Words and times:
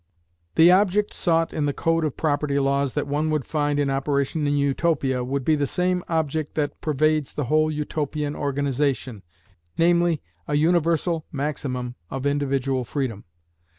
The 0.55 0.71
object 0.71 1.13
sought 1.13 1.53
in 1.53 1.67
the 1.67 1.73
code 1.77 2.03
of 2.03 2.17
property 2.17 2.57
laws 2.57 2.95
that 2.95 3.05
one 3.05 3.29
would 3.29 3.45
find 3.45 3.79
in 3.79 3.91
operation 3.91 4.47
in 4.47 4.57
Utopia 4.57 5.23
would 5.23 5.45
be 5.45 5.55
the 5.55 5.67
same 5.67 6.03
object 6.09 6.55
that 6.55 6.81
pervades 6.81 7.33
the 7.33 7.43
whole 7.43 7.69
Utopian 7.69 8.35
organisation, 8.35 9.21
namely, 9.77 10.23
a 10.47 10.55
universal 10.55 11.27
maximum 11.31 11.93
of 12.09 12.25
individual 12.25 12.83
freedom. 12.83 13.25